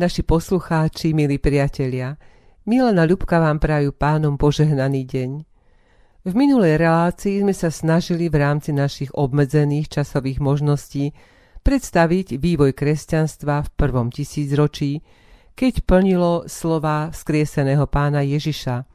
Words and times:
naši 0.00 0.24
poslucháči, 0.24 1.12
milí 1.12 1.36
priatelia, 1.36 2.16
Milana 2.64 3.04
Ľubka 3.04 3.36
vám 3.36 3.60
prajú 3.60 3.92
pánom 3.92 4.40
požehnaný 4.40 5.04
deň. 5.04 5.30
V 6.24 6.32
minulej 6.32 6.80
relácii 6.80 7.44
sme 7.44 7.52
sa 7.52 7.68
snažili 7.68 8.32
v 8.32 8.40
rámci 8.40 8.72
našich 8.72 9.12
obmedzených 9.12 10.00
časových 10.00 10.40
možností 10.40 11.12
predstaviť 11.60 12.40
vývoj 12.40 12.72
kresťanstva 12.72 13.60
v 13.60 13.68
prvom 13.76 14.08
tisícročí, 14.08 15.04
keď 15.52 15.84
plnilo 15.84 16.48
slova 16.48 17.12
skrieseného 17.12 17.84
pána 17.84 18.24
Ježiša. 18.24 18.88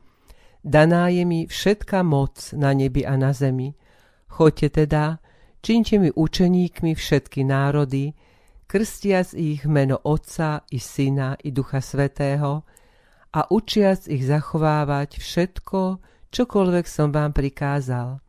Daná 0.66 1.14
je 1.14 1.22
mi 1.22 1.46
všetka 1.46 2.02
moc 2.02 2.50
na 2.58 2.74
nebi 2.74 3.06
a 3.06 3.14
na 3.14 3.30
zemi. 3.30 3.78
Choďte 4.26 4.90
teda, 4.90 5.22
činte 5.62 6.02
mi 6.02 6.10
učeníkmi 6.10 6.98
všetky 6.98 7.46
národy, 7.46 8.18
krstiac 8.66 9.34
ich 9.38 9.66
meno 9.66 10.02
Otca 10.04 10.66
i 10.72 10.80
Syna 10.82 11.38
i 11.44 11.54
Ducha 11.54 11.82
Svetého 11.82 12.66
a 13.36 13.42
učiac 13.52 14.08
ich 14.08 14.26
zachovávať 14.26 15.22
všetko, 15.22 16.00
čokoľvek 16.32 16.86
som 16.88 17.12
vám 17.12 17.36
prikázal. 17.36 18.20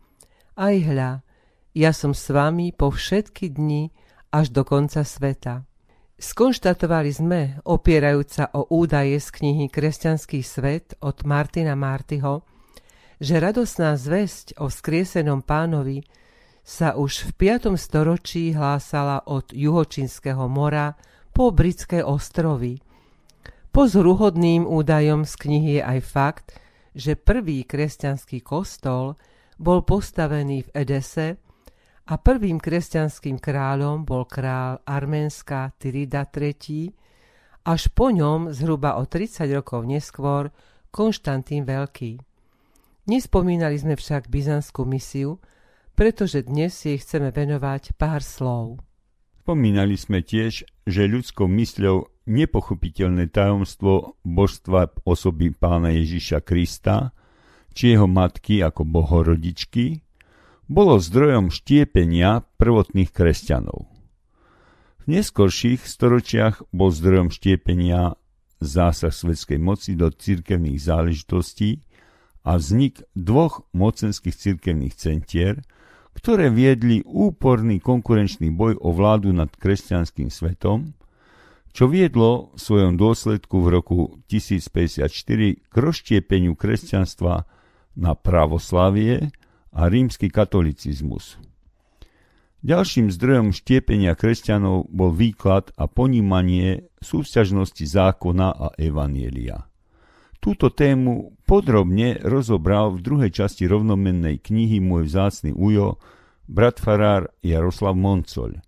Aj 0.56 0.76
hľa, 0.76 1.22
ja 1.76 1.92
som 1.92 2.16
s 2.16 2.32
vami 2.32 2.72
po 2.72 2.88
všetky 2.88 3.52
dni 3.52 3.92
až 4.32 4.52
do 4.52 4.64
konca 4.64 5.04
sveta. 5.04 5.68
Skonštatovali 6.16 7.12
sme, 7.12 7.40
opierajúca 7.68 8.48
o 8.56 8.64
údaje 8.72 9.20
z 9.20 9.28
knihy 9.36 9.68
Kresťanský 9.68 10.40
svet 10.40 10.96
od 11.04 11.28
Martina 11.28 11.76
Martyho, 11.76 12.40
že 13.20 13.36
radosná 13.36 13.96
zväzť 14.00 14.56
o 14.56 14.72
skriesenom 14.72 15.44
pánovi 15.44 16.00
sa 16.66 16.98
už 16.98 17.30
v 17.30 17.54
5. 17.62 17.78
storočí 17.78 18.50
hlásala 18.50 19.22
od 19.30 19.54
Juhočínskeho 19.54 20.50
mora 20.50 20.98
po 21.30 21.54
britské 21.54 22.02
ostrovy. 22.02 22.82
Pozruhodným 23.70 24.66
údajom 24.66 25.22
z 25.22 25.34
knihy 25.46 25.70
je 25.78 25.82
aj 25.86 26.00
fakt, 26.02 26.46
že 26.90 27.14
prvý 27.14 27.62
kresťanský 27.62 28.42
kostol 28.42 29.14
bol 29.62 29.86
postavený 29.86 30.66
v 30.66 30.72
Edese 30.74 31.38
a 32.10 32.18
prvým 32.18 32.58
kresťanským 32.58 33.38
kráľom 33.38 34.02
bol 34.02 34.26
král 34.26 34.82
Arménska 34.82 35.70
Tyrida 35.78 36.26
III, 36.26 36.90
až 37.62 37.82
po 37.94 38.10
ňom 38.10 38.50
zhruba 38.50 38.98
o 38.98 39.06
30 39.06 39.46
rokov 39.54 39.86
neskôr 39.86 40.50
Konštantín 40.90 41.62
Veľký. 41.62 42.18
Nespomínali 43.06 43.78
sme 43.78 43.94
však 43.94 44.26
byzantskú 44.26 44.82
misiu, 44.82 45.38
pretože 45.96 46.44
dnes 46.44 46.76
jej 46.84 47.00
chceme 47.00 47.32
venovať 47.32 47.96
pár 47.96 48.20
slov. 48.20 48.84
Spomínali 49.42 49.96
sme 49.96 50.20
tiež, 50.20 50.68
že 50.84 51.02
ľudskou 51.08 51.48
mysľou 51.48 52.12
nepochopiteľné 52.28 53.32
tajomstvo 53.32 54.20
božstva 54.20 54.92
osoby 55.08 55.56
pána 55.56 55.96
Ježiša 55.96 56.44
Krista, 56.44 57.16
či 57.72 57.96
jeho 57.96 58.04
matky 58.04 58.60
ako 58.60 58.84
bohorodičky, 58.84 60.04
bolo 60.68 61.00
zdrojom 61.00 61.48
štiepenia 61.48 62.44
prvotných 62.60 63.08
kresťanov. 63.14 63.88
V 65.00 65.04
neskorších 65.06 65.86
storočiach 65.86 66.66
bol 66.74 66.90
zdrojom 66.90 67.30
štiepenia 67.30 68.18
zásah 68.58 69.14
svetskej 69.14 69.62
moci 69.62 69.94
do 69.94 70.10
cirkevných 70.10 70.82
záležitostí 70.82 71.86
a 72.42 72.58
vznik 72.58 73.06
dvoch 73.16 73.64
mocenských 73.72 74.36
cirkevných 74.36 74.92
centier– 74.92 75.62
ktoré 76.16 76.48
viedli 76.48 77.04
úporný 77.04 77.76
konkurenčný 77.78 78.48
boj 78.48 78.80
o 78.80 78.90
vládu 78.96 79.36
nad 79.36 79.52
kresťanským 79.52 80.32
svetom, 80.32 80.96
čo 81.76 81.92
viedlo 81.92 82.56
v 82.56 82.58
svojom 82.58 82.96
dôsledku 82.96 83.60
v 83.60 83.68
roku 83.68 83.98
1054 84.32 85.12
k 85.68 85.74
rozštiepeniu 85.76 86.56
kresťanstva 86.56 87.44
na 88.00 88.12
pravoslavie 88.16 89.28
a 89.76 89.80
rímsky 89.92 90.32
katolicizmus. 90.32 91.36
Ďalším 92.64 93.12
zdrojom 93.12 93.52
štiepenia 93.52 94.16
kresťanov 94.16 94.88
bol 94.88 95.12
výklad 95.12 95.70
a 95.76 95.84
ponímanie 95.84 96.88
súvzťažnosti 97.04 97.84
zákona 97.84 98.48
a 98.56 98.66
evanielia. 98.80 99.68
Túto 100.40 100.72
tému 100.72 101.36
podrobne 101.44 102.16
rozobral 102.24 102.96
v 102.96 103.04
druhej 103.04 103.30
časti 103.36 103.68
rovnomennej 103.68 104.40
knihy 104.40 104.80
môj 104.80 105.12
vzácny 105.12 105.52
ujo, 105.52 106.00
brat 106.46 106.78
farár 106.82 107.30
Jaroslav 107.42 107.94
Moncoľ. 107.94 108.62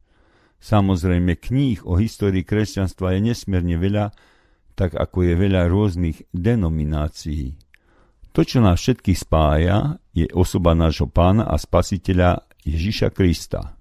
Samozrejme, 0.58 1.38
kníh 1.38 1.86
o 1.86 1.98
histórii 1.98 2.42
kresťanstva 2.42 3.14
je 3.14 3.30
nesmierne 3.30 3.78
veľa, 3.78 4.10
tak 4.74 4.94
ako 4.94 5.26
je 5.26 5.34
veľa 5.34 5.70
rôznych 5.70 6.26
denominácií. 6.34 7.58
To, 8.34 8.46
čo 8.46 8.62
nás 8.62 8.78
všetkých 8.78 9.18
spája, 9.18 9.98
je 10.14 10.26
osoba 10.34 10.74
nášho 10.74 11.10
pána 11.10 11.46
a 11.46 11.58
spasiteľa 11.58 12.46
Ježiša 12.62 13.10
Krista. 13.10 13.78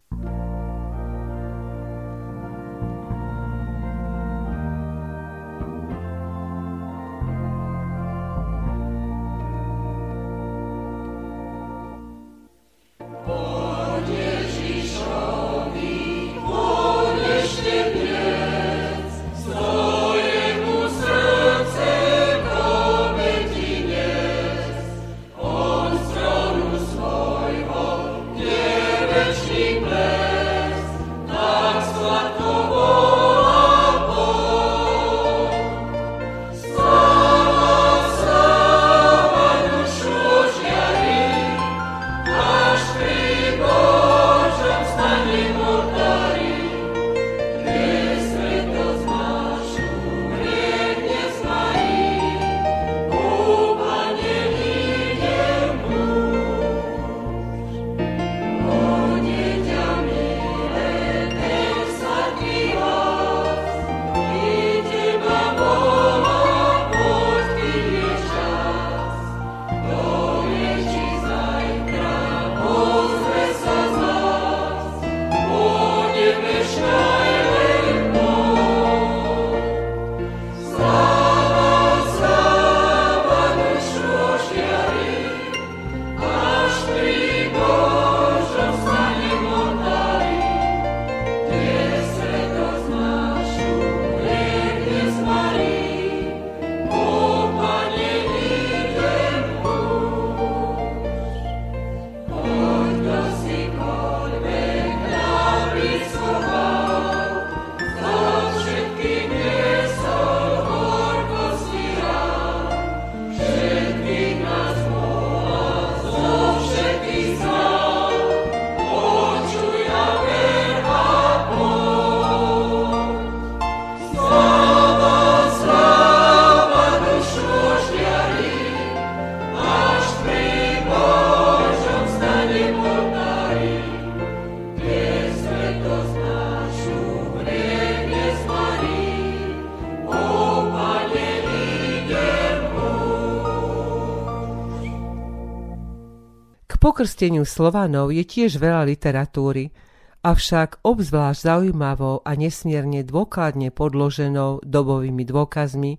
Pokrsteniu 147.18 147.50
Slovanov 147.50 148.14
je 148.14 148.22
tiež 148.22 148.62
veľa 148.62 148.86
literatúry, 148.86 149.74
avšak 150.22 150.86
obzvlášť 150.86 151.50
zaujímavou 151.50 152.22
a 152.22 152.38
nesmierne 152.38 153.02
dôkladne 153.02 153.74
podloženou 153.74 154.62
dobovými 154.62 155.26
dôkazmi 155.26 155.98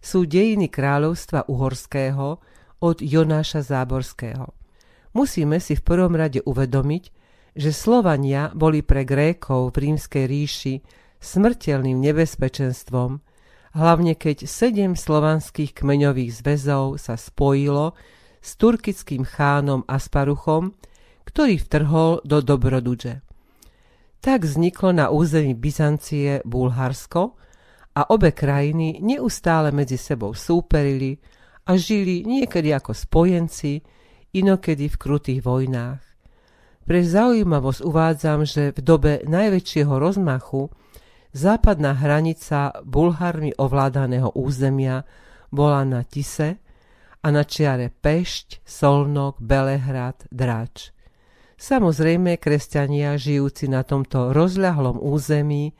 sú 0.00 0.24
dejiny 0.24 0.72
kráľovstva 0.72 1.52
uhorského 1.52 2.40
od 2.80 2.96
Jonáša 2.96 3.60
Záborského. 3.60 4.56
Musíme 5.12 5.60
si 5.60 5.76
v 5.76 5.84
prvom 5.84 6.16
rade 6.16 6.40
uvedomiť, 6.40 7.04
že 7.52 7.68
Slovania 7.68 8.48
boli 8.56 8.80
pre 8.80 9.04
Grékov 9.04 9.76
v 9.76 9.92
rímskej 9.92 10.24
ríši 10.24 10.74
smrteľným 11.20 12.00
nebezpečenstvom, 12.00 13.20
hlavne 13.76 14.16
keď 14.16 14.48
sedem 14.48 14.96
slovanských 14.96 15.76
kmeňových 15.76 16.40
zväzov 16.40 16.96
sa 16.96 17.20
spojilo 17.20 17.92
s 18.44 18.60
turkickým 18.60 19.24
chánom 19.24 19.88
Asparuchom, 19.88 20.76
ktorý 21.24 21.56
vtrhol 21.56 22.20
do 22.28 22.44
Dobrodudže. 22.44 23.24
Tak 24.20 24.44
vzniklo 24.44 24.92
na 24.92 25.08
území 25.08 25.56
Byzancie 25.56 26.44
Bulharsko 26.44 27.40
a 27.96 28.12
obe 28.12 28.36
krajiny 28.36 29.00
neustále 29.00 29.72
medzi 29.72 29.96
sebou 29.96 30.36
súperili 30.36 31.16
a 31.64 31.80
žili 31.80 32.28
niekedy 32.28 32.68
ako 32.76 32.92
spojenci, 32.92 33.80
inokedy 34.36 34.92
v 34.92 34.96
krutých 35.00 35.40
vojnách. 35.40 36.02
Pre 36.84 37.00
zaujímavosť 37.00 37.80
uvádzam, 37.80 38.44
že 38.44 38.76
v 38.76 38.80
dobe 38.84 39.12
najväčšieho 39.24 39.94
rozmachu 39.96 40.68
západná 41.32 41.96
hranica 41.96 42.76
bulharmi 42.84 43.56
ovládaného 43.56 44.36
územia 44.36 45.08
bola 45.48 45.80
na 45.88 46.04
Tise 46.04 46.63
a 47.24 47.32
na 47.32 47.48
čiare 47.48 47.88
Pešť, 47.88 48.60
Solnok, 48.68 49.40
Belehrad, 49.40 50.28
Drač. 50.28 50.92
Samozrejme, 51.56 52.36
kresťania 52.36 53.16
žijúci 53.16 53.72
na 53.72 53.80
tomto 53.80 54.36
rozľahlom 54.36 55.00
území 55.00 55.72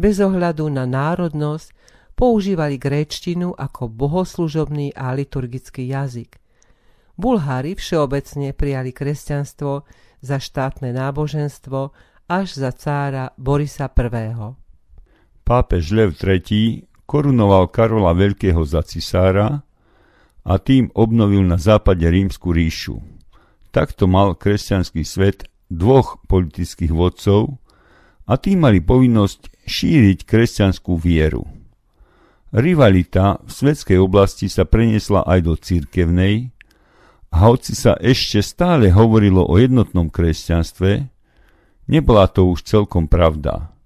bez 0.00 0.16
ohľadu 0.24 0.72
na 0.72 0.88
národnosť 0.88 1.68
používali 2.16 2.80
gréčtinu 2.80 3.52
ako 3.52 3.92
bohoslužobný 3.92 4.96
a 4.96 5.12
liturgický 5.12 5.84
jazyk. 5.92 6.40
Bulhári 7.20 7.76
všeobecne 7.76 8.56
prijali 8.56 8.96
kresťanstvo 8.96 9.84
za 10.24 10.36
štátne 10.40 10.96
náboženstvo 10.96 11.92
až 12.32 12.46
za 12.56 12.72
cára 12.72 13.36
Borisa 13.36 13.92
I. 13.92 14.56
Pápež 15.44 15.84
Lev 15.92 16.16
III 16.16 16.88
korunoval 17.04 17.68
Karola 17.68 18.16
Veľkého 18.16 18.64
za 18.64 18.80
cisára 18.80 19.65
a 20.46 20.62
tým 20.62 20.94
obnovil 20.94 21.42
na 21.42 21.58
západe 21.58 22.06
rímsku 22.06 22.54
ríšu. 22.54 23.02
Takto 23.74 24.06
mal 24.06 24.38
kresťanský 24.38 25.02
svet 25.02 25.50
dvoch 25.66 26.22
politických 26.30 26.94
vodcov 26.94 27.58
a 28.30 28.38
tí 28.38 28.54
mali 28.54 28.78
povinnosť 28.78 29.66
šíriť 29.66 30.22
kresťanskú 30.22 30.94
vieru. 30.94 31.42
Rivalita 32.54 33.42
v 33.42 33.50
svetskej 33.50 33.98
oblasti 33.98 34.46
sa 34.46 34.62
preniesla 34.62 35.26
aj 35.26 35.38
do 35.42 35.58
cirkevnej, 35.58 36.56
a 37.36 37.52
hoci 37.52 37.76
sa 37.76 37.98
ešte 38.00 38.40
stále 38.40 38.88
hovorilo 38.94 39.44
o 39.44 39.60
jednotnom 39.60 40.08
kresťanstve, 40.08 41.04
nebola 41.90 42.30
to 42.32 42.48
už 42.48 42.64
celkom 42.64 43.10
pravda. 43.10 43.76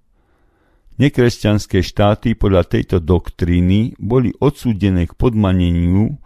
Nekresťanské 1.01 1.81
štáty 1.81 2.37
podľa 2.37 2.69
tejto 2.69 3.01
doktríny 3.01 3.97
boli 3.97 4.31
odsúdené 4.37 5.09
k 5.09 5.17
podmaneniu 5.17 6.20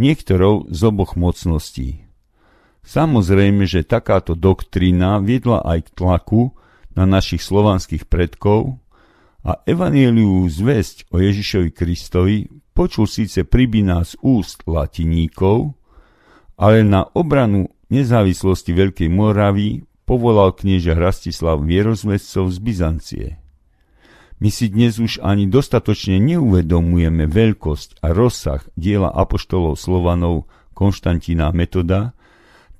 niektorou 0.00 0.64
z 0.72 0.80
oboch 0.88 1.20
mocností. 1.20 2.08
Samozrejme, 2.80 3.68
že 3.68 3.84
takáto 3.84 4.32
doktrína 4.32 5.20
viedla 5.20 5.60
aj 5.60 5.92
k 5.92 6.00
tlaku 6.00 6.56
na 6.96 7.04
našich 7.04 7.44
slovanských 7.44 8.08
predkov, 8.08 8.80
a 9.40 9.56
evanieliu 9.64 10.44
zväzť 10.52 11.08
o 11.08 11.16
Ježišovi 11.16 11.70
Kristovi 11.72 12.44
počul 12.76 13.08
síce 13.08 13.48
pribína 13.48 14.04
z 14.04 14.16
úst 14.20 14.68
latiníkov, 14.68 15.72
ale 16.60 16.84
na 16.84 17.08
obranu 17.16 17.72
nezávislosti 17.88 18.76
Veľkej 18.76 19.08
Moravy 19.08 19.88
povolal 20.04 20.52
knieža 20.52 20.92
Rastislav 20.92 21.64
vierozvedcov 21.64 22.52
z 22.52 22.58
Byzancie. 22.60 23.26
My 24.40 24.48
si 24.48 24.72
dnes 24.72 24.96
už 24.96 25.20
ani 25.20 25.52
dostatočne 25.52 26.16
neuvedomujeme 26.16 27.28
veľkosť 27.28 28.00
a 28.00 28.16
rozsah 28.16 28.64
diela 28.72 29.12
apoštolov 29.12 29.76
Slovanov 29.76 30.48
Konštantína 30.72 31.52
Metoda, 31.52 32.16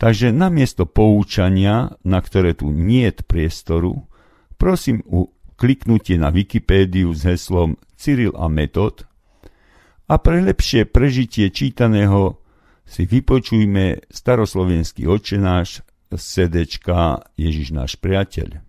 takže 0.01 0.33
namiesto 0.33 0.89
poučania, 0.89 2.01
na 2.01 2.25
ktoré 2.25 2.57
tu 2.57 2.73
niet 2.73 3.29
priestoru, 3.29 4.09
prosím 4.57 5.05
u 5.05 5.37
kliknutie 5.61 6.17
na 6.17 6.33
Wikipédiu 6.33 7.13
s 7.13 7.29
heslom 7.29 7.77
Cyril 7.93 8.33
a 8.41 8.49
Metod 8.49 9.05
a 10.09 10.17
pre 10.17 10.41
lepšie 10.41 10.89
prežitie 10.89 11.53
čítaného 11.53 12.41
si 12.89 13.05
vypočujme 13.05 14.09
staroslovenský 14.09 15.05
očenáš 15.05 15.85
z 16.09 16.23
CDčka 16.25 17.21
Ježiš 17.37 17.77
náš 17.77 18.01
priateľ. 18.01 18.65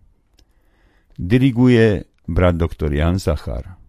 Diriguje 1.16 2.11
brat 2.28 2.60
doktor 2.60 2.94
Jan 2.94 3.20
Zachar. 3.20 3.81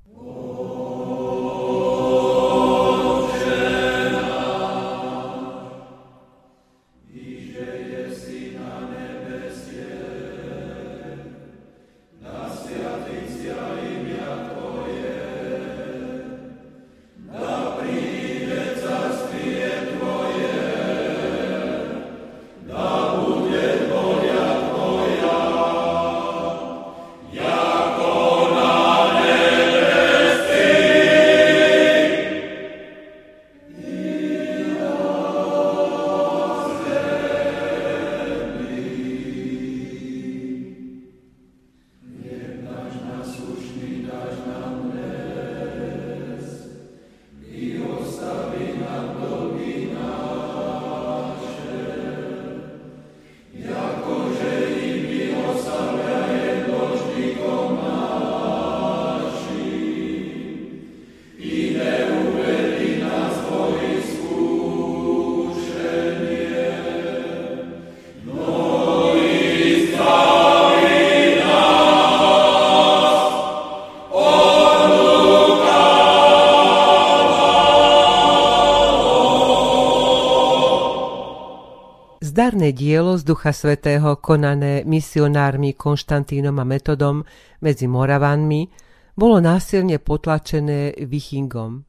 Zdarné 82.62 82.78
dielo 82.78 83.18
z 83.18 83.26
Ducha 83.26 83.50
Svetého 83.50 84.22
konané 84.22 84.86
misionármi 84.86 85.74
Konštantínom 85.74 86.54
a 86.54 86.62
Metodom 86.62 87.26
medzi 87.58 87.90
Moravanmi 87.90 88.70
bolo 89.18 89.42
násilne 89.42 89.98
potlačené 89.98 90.94
Vichingom. 91.10 91.82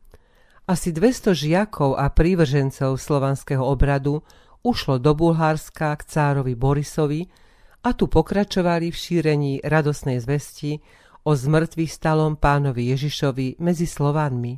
Asi 0.66 0.90
200 0.90 1.38
žiakov 1.38 1.94
a 1.94 2.10
prívržencov 2.10 2.98
slovanského 2.98 3.62
obradu 3.62 4.26
ušlo 4.66 4.98
do 4.98 5.14
Bulharska 5.14 5.94
k 5.94 6.10
cárovi 6.10 6.58
Borisovi 6.58 7.22
a 7.86 7.94
tu 7.94 8.10
pokračovali 8.10 8.90
v 8.90 8.98
šírení 8.98 9.54
radosnej 9.62 10.26
zvesti 10.26 10.82
o 11.22 11.38
zmrtvých 11.38 11.94
stalom 11.94 12.34
pánovi 12.34 12.90
Ježišovi 12.98 13.62
medzi 13.62 13.86
Slovanmi. 13.86 14.58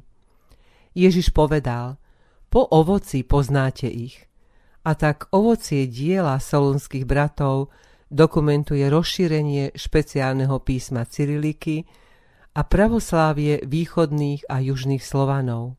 Ježiš 0.96 1.36
povedal, 1.36 2.00
po 2.48 2.64
ovoci 2.72 3.28
poznáte 3.28 3.92
ich– 3.92 4.16
a 4.86 4.92
tak 4.94 5.26
ovocie 5.34 5.90
diela 5.90 6.38
solunských 6.38 7.10
bratov 7.10 7.74
dokumentuje 8.14 8.86
rozšírenie 8.86 9.74
špeciálneho 9.74 10.62
písma 10.62 11.10
Cyriliky 11.10 11.90
a 12.54 12.62
pravoslávie 12.62 13.66
východných 13.66 14.46
a 14.46 14.62
južných 14.62 15.02
Slovanov. 15.02 15.76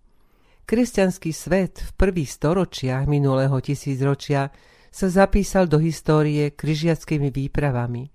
Kresťanský 0.66 1.30
svet 1.30 1.78
v 1.78 1.90
prvých 1.94 2.34
storočiach 2.34 3.06
minulého 3.06 3.54
tisícročia 3.62 4.50
sa 4.90 5.06
zapísal 5.06 5.70
do 5.70 5.78
histórie 5.78 6.50
križiackými 6.50 7.30
výpravami. 7.30 8.10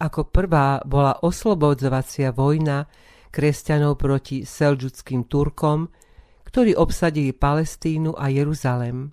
Ako 0.00 0.32
prvá 0.32 0.80
bola 0.88 1.20
oslobodzovacia 1.20 2.32
vojna 2.32 2.88
kresťanov 3.28 4.00
proti 4.00 4.48
selžudským 4.48 5.28
Turkom, 5.28 5.92
ktorí 6.48 6.72
obsadili 6.72 7.36
Palestínu 7.36 8.16
a 8.16 8.32
Jeruzalem. 8.32 9.12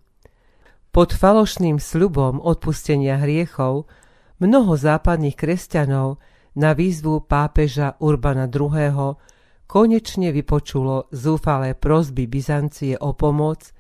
Pod 0.94 1.10
falošným 1.10 1.82
sľubom 1.82 2.38
odpustenia 2.38 3.18
hriechov 3.18 3.90
mnoho 4.38 4.78
západných 4.78 5.34
kresťanov 5.34 6.22
na 6.54 6.78
výzvu 6.78 7.26
pápeža 7.26 7.98
Urbana 7.98 8.46
II. 8.46 9.18
konečne 9.66 10.30
vypočulo 10.30 11.10
zúfalé 11.10 11.74
prosby 11.74 12.30
Byzancie 12.30 12.94
o 13.02 13.18
pomoc 13.18 13.74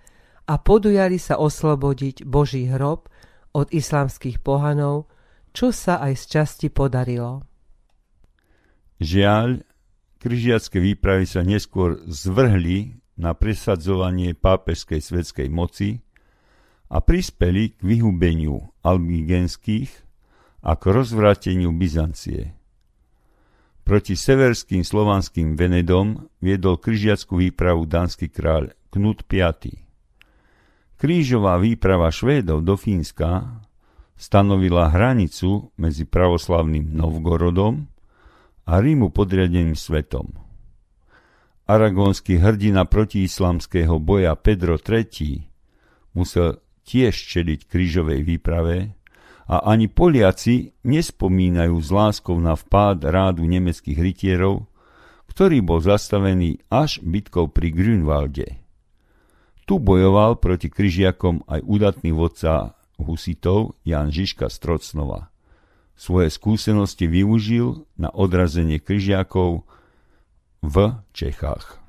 a 0.49 0.57
podujali 0.57 1.21
sa 1.21 1.37
oslobodiť 1.37 2.25
Boží 2.25 2.65
hrob 2.65 3.05
od 3.53 3.69
islamských 3.69 4.41
pohanov, 4.41 5.05
čo 5.53 5.69
sa 5.69 6.01
aj 6.01 6.17
z 6.17 6.23
časti 6.33 6.67
podarilo. 6.73 7.45
Žiaľ, 8.97 9.61
križiacké 10.17 10.81
výpravy 10.81 11.29
sa 11.29 11.45
neskôr 11.45 12.01
zvrhli 12.09 12.97
na 13.21 13.37
presadzovanie 13.37 14.33
pápežskej 14.33 14.97
svetskej 14.97 15.53
moci 15.53 16.01
a 16.93 17.01
prispeli 17.01 17.73
k 17.73 17.81
vyhubeniu 17.81 18.61
albigenských 18.85 19.89
a 20.61 20.77
k 20.77 20.83
rozvráteniu 20.93 21.73
Byzancie. 21.73 22.53
Proti 23.83 24.15
severským 24.15 24.85
slovanským 24.85 25.59
Venedom 25.59 26.29
viedol 26.39 26.79
križiackú 26.79 27.41
výpravu 27.41 27.89
dánsky 27.89 28.29
kráľ 28.29 28.71
Knut 28.93 29.25
V. 29.25 29.41
Krížová 30.95 31.59
výprava 31.59 32.07
Švédov 32.07 32.63
do 32.63 32.79
Fínska 32.79 33.59
stanovila 34.15 34.87
hranicu 34.87 35.75
medzi 35.75 36.07
pravoslavným 36.07 36.95
Novgorodom 36.95 37.83
a 38.63 38.79
Rímu 38.79 39.11
podriadeným 39.11 39.75
svetom. 39.75 40.31
Aragónsky 41.67 42.39
hrdina 42.39 42.87
protiislamského 42.87 43.99
boja 43.99 44.31
Pedro 44.39 44.79
III 44.79 45.43
musel 46.15 46.62
tiež 46.83 47.15
čeliť 47.15 47.67
krížovej 47.67 48.21
výprave 48.23 48.95
a 49.47 49.55
ani 49.67 49.91
Poliaci 49.91 50.71
nespomínajú 50.87 51.75
s 51.79 51.89
láskou 51.91 52.39
na 52.39 52.55
vpád 52.55 53.03
rádu 53.07 53.43
nemeckých 53.43 53.99
rytierov, 53.99 54.67
ktorý 55.27 55.59
bol 55.65 55.83
zastavený 55.83 56.63
až 56.71 57.03
bitkou 57.03 57.51
pri 57.51 57.73
Grünwalde. 57.73 58.63
Tu 59.63 59.79
bojoval 59.79 60.39
proti 60.39 60.67
kryžiakom 60.67 61.47
aj 61.47 61.63
udatný 61.63 62.11
vodca 62.11 62.75
husitov 62.99 63.79
Jan 63.87 64.11
Žižka 64.11 64.51
Strocnova. 64.51 65.31
Svoje 65.95 66.27
skúsenosti 66.33 67.07
využil 67.07 67.87
na 67.95 68.11
odrazenie 68.11 68.81
kryžiakov 68.81 69.63
v 70.63 70.75
Čechách. 71.15 71.82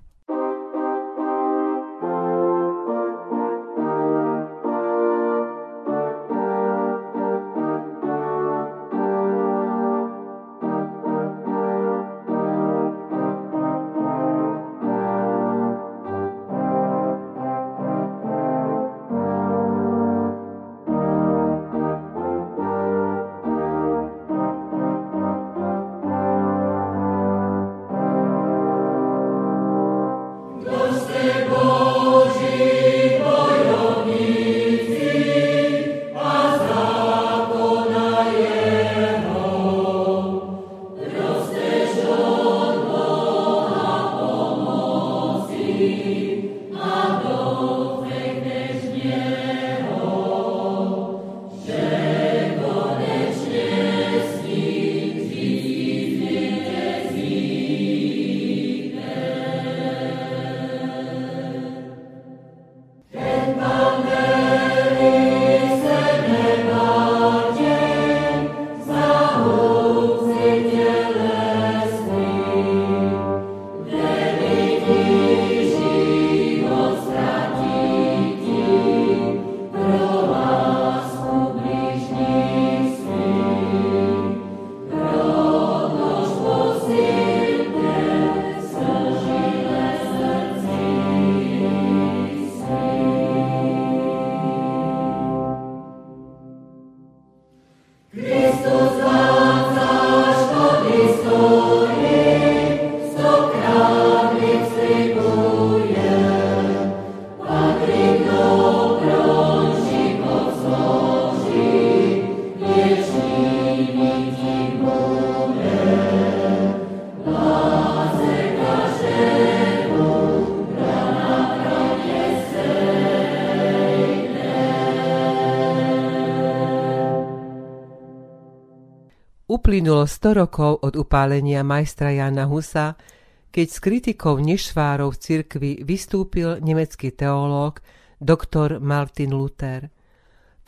Uplynulo 129.64 130.04
100 130.04 130.44
rokov 130.44 130.84
od 130.84 130.92
upálenia 130.92 131.64
majstra 131.64 132.12
Jana 132.12 132.44
Husa, 132.44 133.00
keď 133.48 133.66
s 133.72 133.80
kritikou 133.80 134.36
nešvárov 134.36 135.16
v 135.16 135.20
cirkvi 135.24 135.72
vystúpil 135.80 136.60
nemecký 136.60 137.16
teológ 137.16 137.80
doktor 138.20 138.76
Martin 138.76 139.32
Luther. 139.32 139.88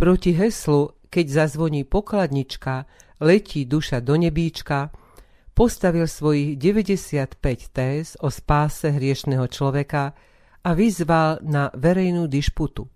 Proti 0.01 0.33
heslu, 0.33 0.97
keď 1.13 1.29
zazvoní 1.29 1.85
pokladnička, 1.85 2.89
letí 3.21 3.69
duša 3.69 4.01
do 4.01 4.17
nebíčka, 4.17 4.89
postavil 5.53 6.09
svojich 6.09 6.57
95 6.57 7.37
téz 7.77 8.17
o 8.25 8.33
spáse 8.33 8.97
hriešného 8.97 9.45
človeka 9.53 10.17
a 10.65 10.71
vyzval 10.73 11.45
na 11.45 11.69
verejnú 11.69 12.33
dišputu. 12.33 12.89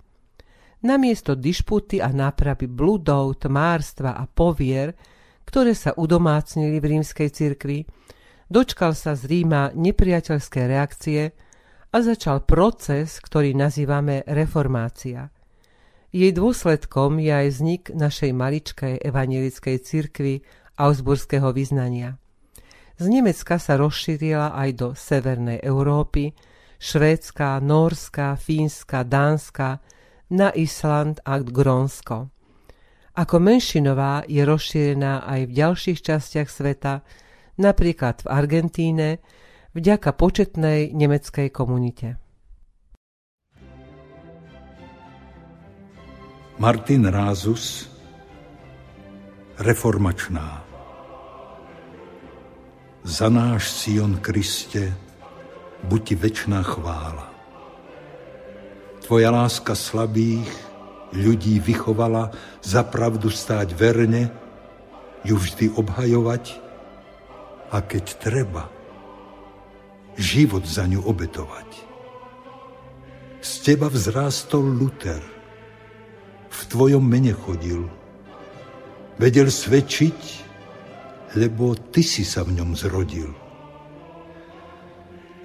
Namiesto 0.81 1.37
dišputy 1.37 2.01
a 2.01 2.09
nápravy 2.09 2.73
bludov, 2.73 3.37
tmárstva 3.45 4.17
a 4.17 4.25
povier 4.25 4.97
ktoré 5.51 5.75
sa 5.75 5.91
udomácnili 5.99 6.79
v 6.79 6.95
rímskej 6.95 7.35
cirkvi, 7.35 7.83
dočkal 8.47 8.95
sa 8.95 9.19
z 9.19 9.27
Ríma 9.27 9.75
nepriateľské 9.75 10.71
reakcie 10.71 11.35
a 11.91 11.97
začal 11.99 12.47
proces, 12.47 13.19
ktorý 13.19 13.59
nazývame 13.59 14.23
reformácia. 14.31 15.35
Jej 16.15 16.39
dôsledkom 16.39 17.19
je 17.19 17.35
aj 17.35 17.47
vznik 17.51 17.83
našej 17.91 18.31
maličkej 18.31 18.95
evangelickej 19.03 19.77
cirkvi 19.83 20.47
Augsburského 20.79 21.51
vyznania. 21.51 22.15
Z 22.95 23.11
Nemecka 23.11 23.59
sa 23.59 23.75
rozšírila 23.75 24.55
aj 24.55 24.71
do 24.79 24.89
Severnej 24.95 25.59
Európy, 25.67 26.31
Švédska, 26.79 27.59
Norska, 27.59 28.39
Fínska, 28.39 29.03
Dánska, 29.03 29.83
na 30.31 30.55
Island 30.55 31.19
a 31.27 31.43
Grónsko. 31.43 32.31
Ako 33.11 33.43
menšinová 33.43 34.23
je 34.31 34.47
rozšírená 34.47 35.27
aj 35.27 35.51
v 35.51 35.53
ďalších 35.53 35.99
častiach 35.99 36.47
sveta, 36.47 37.03
napríklad 37.59 38.23
v 38.23 38.29
Argentíne, 38.31 39.19
vďaka 39.75 40.15
početnej 40.15 40.95
nemeckej 40.95 41.51
komunite. 41.51 42.23
Martin 46.61 47.09
Rázus, 47.09 47.89
reformačná. 49.59 50.63
Za 53.01 53.33
náš 53.33 53.73
Sion 53.73 54.21
Kriste, 54.21 54.93
buď 55.89 56.01
ti 56.05 56.15
večná 56.15 56.61
chvála. 56.63 57.33
Tvoja 59.01 59.33
láska 59.33 59.73
slabých 59.73 60.70
ľudí 61.15 61.59
vychovala 61.59 62.31
za 62.63 62.87
pravdu 62.87 63.31
stáť 63.31 63.75
verne, 63.75 64.31
ju 65.27 65.37
vždy 65.37 65.75
obhajovať 65.77 66.57
a 67.71 67.83
keď 67.85 68.05
treba, 68.19 68.71
život 70.17 70.65
za 70.65 70.89
ňu 70.89 71.05
obetovať. 71.05 71.69
Z 73.41 73.53
teba 73.65 73.89
vzrástol 73.89 74.65
Luther– 74.65 75.23
v 76.51 76.61
tvojom 76.67 77.01
mene 77.01 77.33
chodil. 77.33 77.87
Vedel 79.17 79.49
svedčiť, 79.49 80.21
lebo 81.39 81.79
ty 81.79 82.03
si 82.03 82.27
sa 82.27 82.43
v 82.43 82.59
ňom 82.59 82.75
zrodil. 82.75 83.31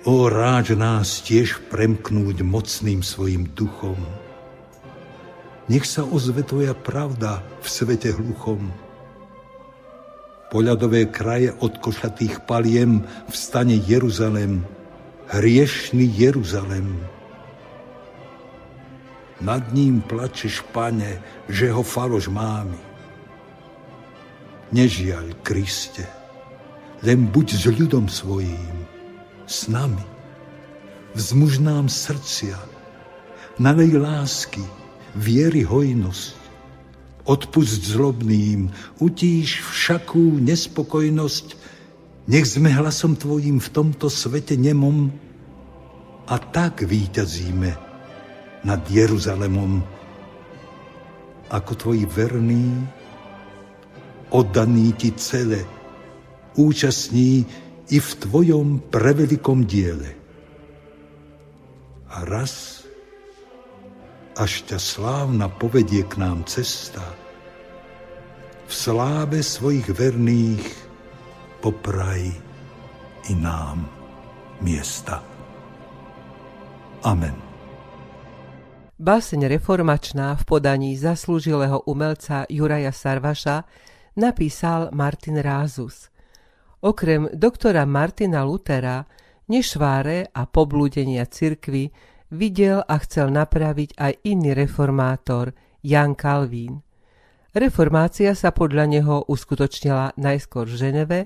O 0.05 0.29
ráč 0.29 0.73
nás 0.77 1.21
tiež 1.25 1.65
premknúť 1.69 2.45
mocným 2.45 3.01
svojim 3.01 3.49
duchom. 3.53 3.97
Nech 5.65 5.85
sa 5.85 6.05
ozve 6.05 6.45
tvoja 6.45 6.77
pravda 6.77 7.41
v 7.61 7.67
svete 7.67 8.13
hluchom. 8.13 8.69
Poľadové 10.53 11.09
kraje 11.09 11.49
od 11.57 11.81
košatých 11.81 12.45
paliem 12.45 13.01
vstane 13.27 13.75
Jeruzalem, 13.81 14.61
hriešný 15.33 16.05
Jeruzalem 16.05 17.15
nad 19.41 19.73
ním 19.73 20.01
plačeš, 20.01 20.63
pane, 20.71 21.19
že 21.51 21.71
ho 21.71 21.83
faloš 21.83 22.31
mámi. 22.31 22.79
Nežiaľ, 24.71 25.37
Kriste, 25.43 26.07
len 27.03 27.27
buď 27.27 27.47
s 27.53 27.63
ľudom 27.67 28.07
svojím, 28.07 28.87
s 29.45 29.67
nami. 29.67 30.03
Vzmuž 31.15 31.63
nám 31.63 31.87
srdcia, 31.87 32.59
nalej 33.61 34.01
lásky, 34.01 34.63
viery 35.15 35.63
hojnosť. 35.63 36.43
Odpust 37.25 37.81
zlobným, 37.89 38.69
utíš 39.01 39.65
všakú 39.65 40.37
nespokojnosť, 40.45 41.57
nech 42.29 42.45
sme 42.45 42.69
hlasom 42.69 43.17
Tvojim 43.17 43.57
v 43.57 43.69
tomto 43.73 44.13
svete 44.13 44.53
nemom 44.53 45.09
a 46.29 46.35
tak 46.37 46.85
výťazíme 46.85 47.71
nad 48.61 48.81
Jeruzalemom 48.85 49.81
ako 51.49 51.71
tvoji 51.77 52.05
verní, 52.09 52.85
oddaní 54.33 54.93
ti 54.97 55.13
celé, 55.17 55.65
účastní 56.57 57.45
i 57.89 57.97
v 58.01 58.11
tvojom 58.25 58.89
prevelikom 58.89 59.65
diele. 59.65 60.17
A 62.09 62.25
raz, 62.25 62.84
až 64.35 64.67
ťa 64.67 64.79
slávna 64.79 65.47
povedie 65.47 66.03
k 66.03 66.19
nám 66.19 66.43
cesta, 66.43 67.03
v 68.65 68.73
sláve 68.73 69.39
svojich 69.39 69.87
verných 69.87 70.65
popraj 71.63 72.33
i 73.31 73.33
nám 73.33 73.87
miesta. 74.59 75.23
Amen. 77.05 77.37
Báseň 78.95 79.51
reformačná 79.51 80.39
v 80.39 80.43
podaní 80.47 80.95
zaslúžilého 80.95 81.83
umelca 81.85 82.47
Juraja 82.47 82.95
Sarvaša 82.95 83.67
napísal 84.15 84.89
Martin 84.95 85.37
Rázus. 85.39 86.09
Okrem 86.79 87.27
doktora 87.35 87.83
Martina 87.83 88.47
Lutera 88.47 89.03
nešváre 89.51 90.31
a 90.31 90.47
poblúdenia 90.49 91.27
cirkvy 91.27 91.91
videl 92.35 92.83
a 92.83 92.99
chcel 92.99 93.31
napraviť 93.31 93.95
aj 93.95 94.13
iný 94.27 94.51
reformátor, 94.51 95.55
Jan 95.79 96.13
Kalvín. 96.19 96.83
Reformácia 97.55 98.35
sa 98.35 98.51
podľa 98.51 98.85
neho 98.91 99.15
uskutočnila 99.31 100.19
najskôr 100.19 100.67
v 100.67 100.75
Ženeve 100.75 101.19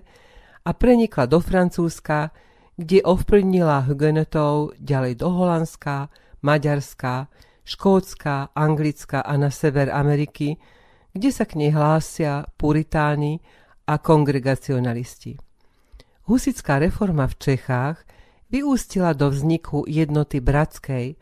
a 0.62 0.72
prenikla 0.78 1.26
do 1.26 1.42
Francúzska, 1.42 2.30
kde 2.78 3.02
ovplyvnila 3.02 3.90
Hugenotov 3.90 4.78
ďalej 4.78 5.18
do 5.18 5.34
Holandska, 5.34 6.14
Maďarska, 6.46 7.28
Škótska, 7.66 8.54
Anglická 8.54 9.26
a 9.26 9.34
na 9.42 9.50
sever 9.50 9.90
Ameriky, 9.90 10.62
kde 11.18 11.30
sa 11.34 11.50
k 11.50 11.58
nej 11.58 11.74
hlásia 11.74 12.46
puritáni 12.56 13.42
a 13.90 13.98
kongregacionalisti. 13.98 15.34
Husická 16.30 16.78
reforma 16.78 17.26
v 17.26 17.36
Čechách 17.42 18.06
vyústila 18.50 19.14
do 19.14 19.30
vzniku 19.30 19.86
jednoty 19.86 20.42
bratskej, 20.42 21.16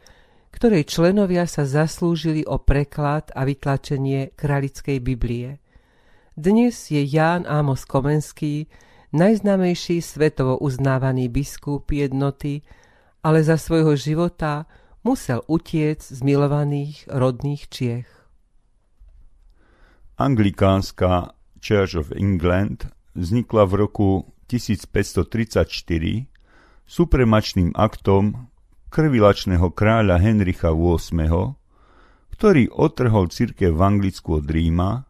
ktorej 0.55 0.83
členovia 0.87 1.45
sa 1.45 1.67
zaslúžili 1.67 2.47
o 2.47 2.57
preklad 2.57 3.29
a 3.35 3.43
vytlačenie 3.43 4.33
kralickej 4.33 4.97
Biblie. 5.03 5.59
Dnes 6.33 6.89
je 6.89 7.03
Ján 7.03 7.43
Amos 7.45 7.83
Komenský 7.83 8.71
najznámejší 9.11 10.01
svetovo 10.01 10.57
uznávaný 10.57 11.27
biskup 11.29 11.91
jednoty, 11.91 12.63
ale 13.21 13.43
za 13.43 13.59
svojho 13.59 13.93
života 13.99 14.65
musel 15.03 15.43
utiec 15.51 16.01
z 16.03 16.19
milovaných 16.23 17.05
rodných 17.11 17.63
Čiech. 17.69 18.09
Anglikánska 20.17 21.37
Church 21.61 21.93
of 21.93 22.09
England 22.15 22.89
vznikla 23.13 23.69
v 23.69 23.73
roku 23.85 24.09
1534 24.49 26.36
supremačným 26.87 27.75
aktom 27.75 28.49
krvilačného 28.87 29.67
kráľa 29.75 30.17
Henricha 30.23 30.71
VIII, 30.71 31.59
ktorý 32.33 32.63
otrhol 32.71 33.27
cirkev 33.27 33.75
v 33.75 33.81
Anglicku 33.83 34.39
od 34.39 34.47
Ríma 34.47 35.03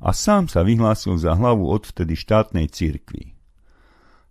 a 0.00 0.10
sám 0.10 0.48
sa 0.48 0.64
vyhlásil 0.64 1.20
za 1.20 1.36
hlavu 1.36 1.68
odvtedy 1.68 2.16
štátnej 2.16 2.72
cirkvi. 2.72 3.36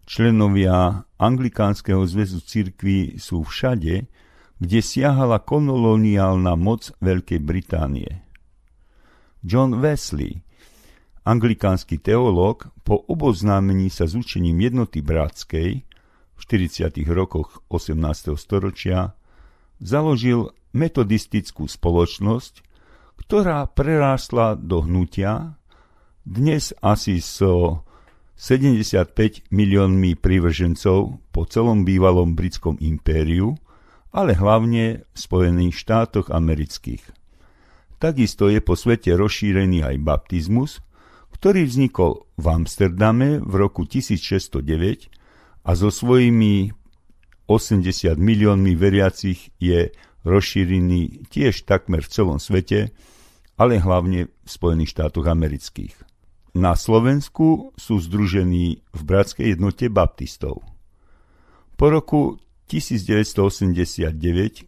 Členovia 0.07 1.03
Anglikánskeho 1.19 2.01
zväzu 2.07 2.39
cirkví 2.39 3.19
sú 3.19 3.43
všade, 3.43 4.07
kde 4.57 4.79
siahala 4.81 5.43
koloniálna 5.43 6.55
moc 6.57 6.89
Veľkej 7.03 7.39
Británie. 7.43 8.25
John 9.43 9.83
Wesley, 9.83 10.41
anglikánsky 11.27 11.99
teológ, 12.01 12.71
po 12.81 13.03
oboznámení 13.05 13.91
sa 13.91 14.07
s 14.07 14.15
učením 14.15 14.63
jednoty 14.63 15.03
bratskej 15.03 15.86
v 16.37 16.41
40. 16.69 16.93
rokoch 17.09 17.65
18. 17.73 18.37
storočia 18.37 19.17
založil 19.81 20.53
metodistickú 20.77 21.65
spoločnosť, 21.65 22.61
ktorá 23.17 23.65
prerástla 23.73 24.53
do 24.53 24.85
hnutia, 24.85 25.57
dnes 26.21 26.77
asi 26.85 27.17
so 27.17 27.81
75 28.37 29.49
miliónmi 29.49 30.13
prívržencov 30.13 31.17
po 31.33 31.41
celom 31.49 31.81
bývalom 31.81 32.37
britskom 32.37 32.77
impériu, 32.77 33.57
ale 34.13 34.37
hlavne 34.37 35.01
v 35.09 35.17
Spojených 35.17 35.73
štátoch 35.81 36.29
amerických. 36.29 37.01
Takisto 37.97 38.45
je 38.53 38.61
po 38.61 38.77
svete 38.77 39.17
rozšírený 39.17 39.81
aj 39.81 39.95
baptizmus, 40.05 40.85
ktorý 41.33 41.65
vznikol 41.65 42.29
v 42.37 42.45
Amsterdame 42.45 43.41
v 43.41 43.53
roku 43.57 43.89
1609 43.89 45.16
a 45.67 45.75
so 45.75 45.91
svojimi 45.91 46.71
80 47.51 48.15
miliónmi 48.15 48.71
veriacich 48.79 49.51
je 49.59 49.91
rozšírený 50.23 51.27
tiež 51.27 51.67
takmer 51.67 51.99
v 52.03 52.11
celom 52.11 52.39
svete, 52.39 52.95
ale 53.59 53.83
hlavne 53.83 54.31
v 54.31 54.47
Spojených 54.47 54.95
štátoch 54.95 55.27
amerických. 55.27 55.95
Na 56.55 56.79
Slovensku 56.79 57.75
sú 57.75 57.99
združení 57.99 58.79
v 58.95 59.01
Bratskej 59.03 59.59
jednote 59.59 59.91
baptistov. 59.91 60.63
Po 61.75 61.85
roku 61.91 62.39
1989 62.67 64.11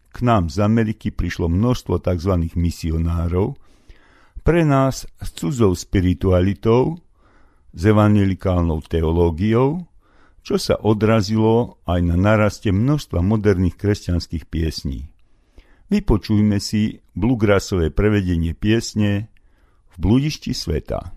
k 0.08 0.18
nám 0.20 0.48
z 0.48 0.56
Ameriky 0.60 1.12
prišlo 1.12 1.48
množstvo 1.48 2.00
tzv. 2.00 2.32
misionárov, 2.54 3.56
pre 4.40 4.64
nás 4.64 5.04
s 5.04 5.28
cudzou 5.36 5.76
spiritualitou, 5.76 6.96
s 7.70 7.82
evangelikálnou 7.84 8.80
teológiou, 8.86 9.89
čo 10.40 10.56
sa 10.56 10.76
odrazilo 10.76 11.80
aj 11.84 12.00
na 12.00 12.16
naraste 12.16 12.72
množstva 12.72 13.20
moderných 13.20 13.76
kresťanských 13.76 14.48
piesní. 14.48 15.08
Vypočujme 15.90 16.62
si 16.62 17.02
bluegrassové 17.18 17.90
prevedenie 17.90 18.54
piesne 18.54 19.26
v 19.90 19.94
bludišti 19.98 20.54
sveta. 20.54 21.12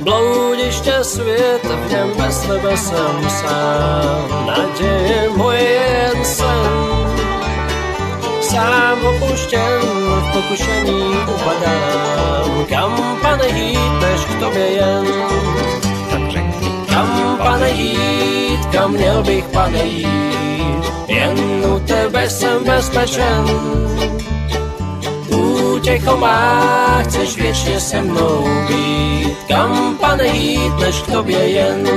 Bloudiště 0.00 1.04
svět, 1.04 1.64
v 1.64 1.92
něm 1.92 2.08
bez 2.16 2.40
tebe 2.40 2.76
jsem 2.76 3.30
sám. 3.30 4.46
Naděje 4.46 5.28
moje 5.36 6.10
pokušení 10.32 11.02
upadám. 11.34 12.64
Kam, 12.68 13.18
pane, 13.22 13.48
jít, 13.48 13.92
než 14.00 14.20
k 14.24 14.40
tobě 14.40 14.66
jen? 14.66 15.06
Kam, 16.88 17.38
pane, 17.38 17.70
jít, 17.70 18.66
kam 18.72 18.92
měl 18.92 19.22
bych, 19.22 19.44
pane, 19.44 19.84
jít? 19.84 20.84
Jen 21.08 21.38
u 21.74 21.80
tebe 21.80 22.30
jsem 22.30 22.64
bezpečen. 22.64 23.44
Útěcho 25.28 26.16
má, 26.16 27.02
chceš 27.02 27.36
věčně 27.36 27.80
se 27.80 28.02
mnou 28.02 28.48
být. 28.68 29.36
Kam, 29.48 29.96
pane, 30.00 30.26
jít, 30.26 30.78
než 30.80 31.00
k 31.02 31.12
tobě 31.12 31.48
jen? 31.48 31.88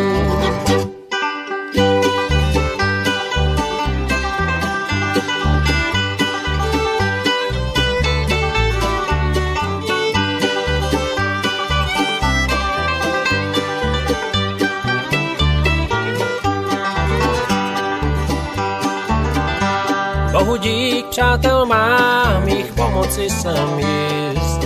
Bohu 20.44 20.58
dík, 20.58 21.06
přátel 21.06 21.66
mám, 21.66 22.48
jich 22.48 22.74
pomoci 22.74 23.30
jsem 23.30 23.80
jist. 23.80 24.60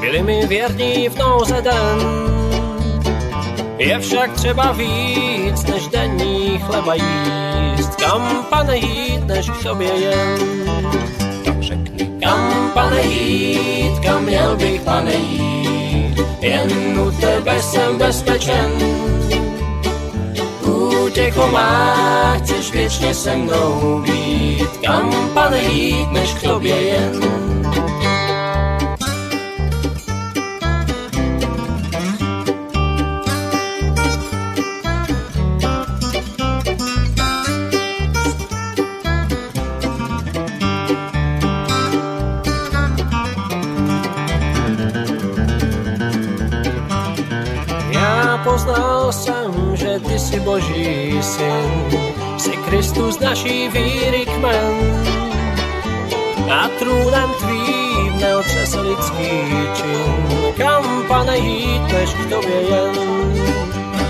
Byli 0.00 0.22
mi 0.22 0.46
věrní 0.46 1.08
v 1.08 1.18
nouze 1.18 1.62
den, 1.62 2.00
je 3.78 3.98
však 3.98 4.32
třeba 4.32 4.72
víc, 4.72 5.64
než 5.64 5.88
denní 5.88 6.58
chleba 6.58 6.94
jíst. 6.94 7.94
Kam, 7.94 8.46
pane, 8.50 8.76
jít, 8.76 9.26
než 9.26 9.50
k 9.50 9.62
tobě 9.62 9.92
jen? 9.94 10.38
Řekni, 11.60 12.10
kam, 12.22 12.70
pane, 12.74 13.02
jít, 13.02 13.98
kam 14.04 14.22
měl 14.22 14.56
bych, 14.56 14.80
pane, 14.80 15.14
jít? 15.14 16.20
Jen 16.40 17.00
u 17.00 17.10
tebe 17.10 17.62
jsem 17.62 17.98
bezpečen, 17.98 18.70
útěcho 21.10 21.48
má, 21.52 22.34
chceš 22.38 22.72
věčně 22.72 23.14
se 23.14 23.36
mnou 23.36 24.02
být. 24.02 24.70
Kam, 24.86 25.30
pane, 25.34 25.62
jít, 25.62 26.12
než 26.12 26.34
poznal 48.50 49.12
jsem, 49.12 49.76
že 49.76 50.00
ty 50.00 50.18
jsi 50.18 50.40
boží 50.40 51.18
syn, 51.22 51.70
jsi 52.36 52.50
Kristus 52.50 53.18
naší 53.20 53.68
víry 53.68 54.26
kmen. 54.26 54.74
A 56.50 56.68
trůnem 56.78 57.30
tvým 57.38 58.20
neotřes 58.20 58.74
lidský 58.74 59.30
čin, 59.74 60.54
kam 60.56 61.04
pane 61.08 61.38
jít, 61.38 61.92
než 61.92 62.14
k 62.14 62.30
tobě 62.30 62.60
jen. 62.60 62.94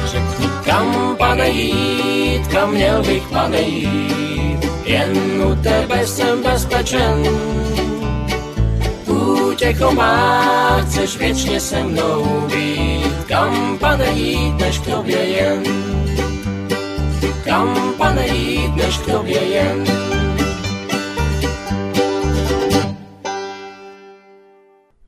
Řekni, 0.05 0.47
kam 0.65 1.17
pane 1.17 1.49
jít, 1.49 2.47
kam 2.47 2.71
měl 2.71 3.03
bych 3.03 3.23
pane 3.23 3.61
jít, 3.61 4.59
jen 4.85 5.43
u 5.43 5.63
tebe 5.63 6.07
jsem 6.07 6.43
bezpečen. 6.43 7.23
Útěcho 9.61 9.93
má, 9.93 10.81
chceš 10.83 11.19
věčně 11.19 11.61
se 11.61 11.85
mnou 11.85 12.49
být, 12.49 13.25
kam 13.29 13.79
pane 13.79 14.11
jít, 14.11 14.59
než 14.59 14.79
k 14.79 14.85
tobě 14.85 15.19
jen. 15.29 15.63
Kam 17.45 17.95
pane 17.99 18.27
jít, 18.29 18.77
než 18.77 18.99
k 18.99 19.07
tobě 19.07 19.45
jen. 19.45 19.85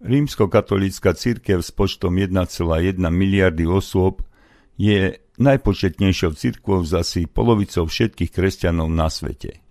Rímskokatolícka 0.05 1.15
církev 1.15 1.65
s 1.65 1.71
počtom 1.71 2.15
1,1 2.15 3.11
miliardy 3.11 3.65
osôb 3.65 4.21
je 4.77 5.17
najpočetnejšou 5.41 6.37
cirkvou 6.37 6.85
z 6.85 7.01
asi 7.01 7.21
polovicou 7.25 7.89
všetkých 7.89 8.29
kresťanov 8.29 8.93
na 8.93 9.09
svete. 9.09 9.65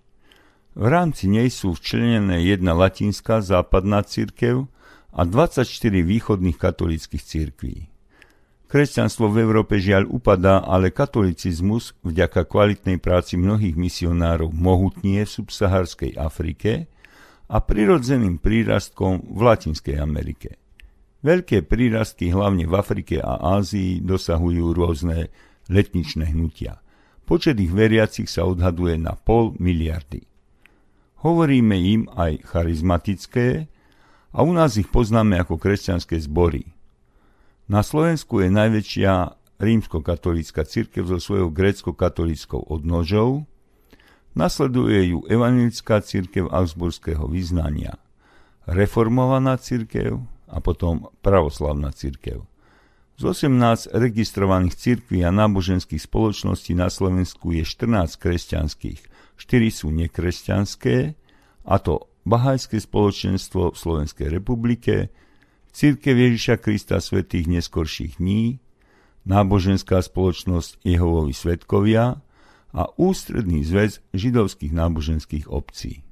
V 0.74 0.86
rámci 0.90 1.28
nej 1.28 1.52
sú 1.52 1.76
včlenené 1.76 2.42
jedna 2.48 2.74
latinská 2.74 3.44
západná 3.44 4.02
církev 4.02 4.71
a 5.12 5.28
24 5.28 5.68
východných 6.00 6.56
katolických 6.56 7.22
církví. 7.22 7.92
Kresťanstvo 8.72 9.28
v 9.28 9.44
Európe 9.44 9.76
žiaľ 9.76 10.08
upadá, 10.08 10.64
ale 10.64 10.88
katolicizmus 10.88 11.92
vďaka 12.00 12.48
kvalitnej 12.48 12.96
práci 12.96 13.36
mnohých 13.36 13.76
misionárov 13.76 14.48
mohutnie 14.48 15.28
v 15.28 15.34
subsaharskej 15.44 16.16
Afrike 16.16 16.88
a 17.52 17.60
prirodzeným 17.60 18.40
prírastkom 18.40 19.28
v 19.28 19.40
Latinskej 19.44 20.00
Amerike. 20.00 20.56
Veľké 21.20 21.68
prírastky 21.68 22.32
hlavne 22.32 22.64
v 22.64 22.72
Afrike 22.72 23.20
a 23.20 23.60
Ázii 23.60 24.00
dosahujú 24.00 24.72
rôzne 24.72 25.28
letničné 25.68 26.32
hnutia. 26.32 26.80
Počet 27.28 27.60
ich 27.60 27.70
veriacich 27.70 28.26
sa 28.26 28.48
odhaduje 28.48 28.96
na 28.96 29.14
pol 29.14 29.52
miliardy. 29.60 30.24
Hovoríme 31.22 31.76
im 31.76 32.08
aj 32.08 32.40
charizmatické 32.48 33.68
a 34.32 34.40
u 34.40 34.52
nás 34.56 34.80
ich 34.80 34.88
poznáme 34.88 35.36
ako 35.36 35.60
kresťanské 35.60 36.16
zbory. 36.16 36.72
Na 37.68 37.84
Slovensku 37.84 38.40
je 38.40 38.48
najväčšia 38.48 39.12
rímskokatolícka 39.62 40.66
církev 40.66 41.06
so 41.06 41.20
svojou 41.22 41.54
grécko-katolíckou 41.54 42.66
odnožou, 42.66 43.46
nasleduje 44.32 45.14
ju 45.14 45.22
evangelická 45.28 46.00
církev 46.02 46.48
Augsburského 46.50 47.28
vyznania, 47.28 48.00
reformovaná 48.66 49.60
církev 49.60 50.18
a 50.48 50.58
potom 50.58 51.12
pravoslavná 51.20 51.92
církev. 51.92 52.42
Z 53.20 53.22
18 53.28 53.92
registrovaných 53.92 54.74
církví 54.74 55.22
a 55.22 55.30
náboženských 55.30 56.00
spoločností 56.00 56.74
na 56.74 56.90
Slovensku 56.90 57.54
je 57.54 57.62
14 57.62 58.18
kresťanských, 58.18 59.00
4 59.38 59.68
sú 59.70 59.92
nekresťanské, 59.94 61.14
a 61.62 61.74
to 61.78 62.11
Bahajské 62.22 62.78
spoločenstvo 62.78 63.74
v 63.74 63.76
Slovenskej 63.76 64.30
republike, 64.30 65.10
Církev 65.72 66.14
Ježiša 66.14 66.62
Krista 66.62 67.02
svetých 67.02 67.50
neskorších 67.50 68.22
dní, 68.22 68.62
Náboženská 69.22 70.02
spoločnosť 70.02 70.82
Jehovovi 70.82 71.30
svetkovia 71.30 72.18
a 72.74 72.82
Ústredný 72.98 73.62
zväz 73.62 74.02
židovských 74.10 74.74
náboženských 74.74 75.46
obcí. 75.46 76.02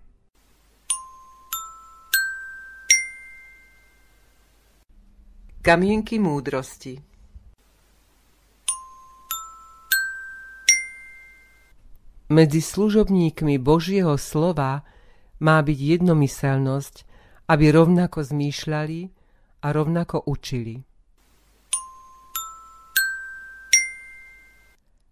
Kamienky 5.61 6.17
múdrosti 6.17 7.03
Medzi 12.31 12.63
služobníkmi 12.63 13.59
Božieho 13.59 14.15
slova 14.15 14.87
má 15.41 15.59
byť 15.65 15.79
jednomyselnosť, 15.99 16.95
aby 17.49 17.65
rovnako 17.73 18.23
zmýšľali 18.23 19.01
a 19.61 19.67
rovnako 19.73 20.23
učili. 20.29 20.85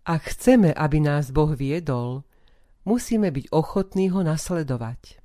Ak 0.08 0.24
chceme, 0.32 0.72
aby 0.72 1.04
nás 1.04 1.28
Boh 1.28 1.52
viedol, 1.52 2.24
musíme 2.88 3.28
byť 3.28 3.52
ochotní 3.52 4.08
ho 4.08 4.24
nasledovať. 4.24 5.20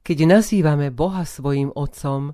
Keď 0.00 0.18
nazývame 0.24 0.88
Boha 0.88 1.28
svojim 1.28 1.68
Otcom, 1.76 2.32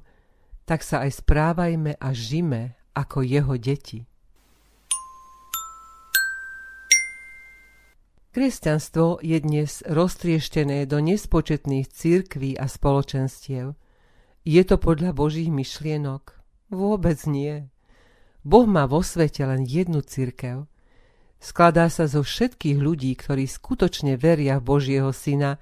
tak 0.62 0.86
sa 0.86 1.02
aj 1.02 1.26
správajme 1.26 1.98
a 1.98 2.08
žime 2.14 2.78
ako 2.94 3.26
jeho 3.26 3.58
deti. 3.58 4.06
Kresťanstvo 8.36 9.24
je 9.24 9.40
dnes 9.40 9.80
roztrieštené 9.88 10.84
do 10.84 11.00
nespočetných 11.00 11.88
církví 11.88 12.60
a 12.60 12.68
spoločenstiev. 12.68 13.72
Je 14.44 14.60
to 14.60 14.76
podľa 14.76 15.16
Božích 15.16 15.48
myšlienok? 15.48 16.36
Vôbec 16.68 17.16
nie. 17.24 17.72
Boh 18.44 18.68
má 18.68 18.84
vo 18.84 19.00
svete 19.00 19.40
len 19.40 19.64
jednu 19.64 20.04
církev. 20.04 20.68
Skladá 21.40 21.88
sa 21.88 22.04
zo 22.04 22.20
všetkých 22.20 22.76
ľudí, 22.76 23.16
ktorí 23.16 23.48
skutočne 23.48 24.20
veria 24.20 24.60
v 24.60 24.68
Božieho 24.68 25.16
Syna 25.16 25.56